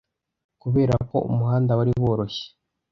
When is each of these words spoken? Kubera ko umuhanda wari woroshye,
Kubera 0.61 0.95
ko 1.09 1.17
umuhanda 1.31 1.71
wari 1.77 1.91
woroshye, 2.03 2.45